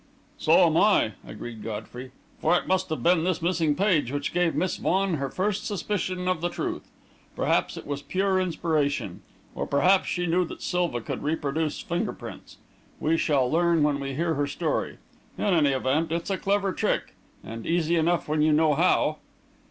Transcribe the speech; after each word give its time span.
"So 0.39 0.53
am 0.65 0.77
I!" 0.77 1.11
agreed 1.27 1.61
Godfrey, 1.61 2.09
"for 2.39 2.57
it 2.57 2.65
must 2.65 2.89
have 2.89 3.03
been 3.03 3.23
this 3.23 3.39
missing 3.39 3.75
page 3.75 4.11
which 4.11 4.33
gave 4.33 4.55
Miss 4.55 4.77
Vaughan 4.77 5.17
her 5.17 5.29
first 5.29 5.67
suspicion 5.67 6.27
of 6.27 6.41
the 6.41 6.49
truth. 6.49 6.89
Perhaps 7.35 7.77
it 7.77 7.85
was 7.85 8.01
pure 8.01 8.39
inspiration 8.39 9.21
or 9.53 9.67
perhaps 9.67 10.07
she 10.07 10.25
knew 10.25 10.43
that 10.45 10.63
Silva 10.63 11.01
could 11.01 11.21
reproduce 11.21 11.81
finger 11.81 12.13
prints. 12.13 12.57
We 12.99 13.15
shall 13.15 13.47
learn 13.47 13.83
when 13.83 13.99
we 13.99 14.15
hear 14.15 14.33
her 14.33 14.47
story. 14.47 14.97
In 15.37 15.43
any 15.43 15.69
event, 15.69 16.11
it's 16.11 16.31
a 16.31 16.37
clever 16.39 16.73
trick 16.73 17.13
and 17.43 17.67
easy 17.67 17.95
enough 17.95 18.27
when 18.27 18.41
you 18.41 18.51
know 18.51 18.73
how!" 18.73 19.17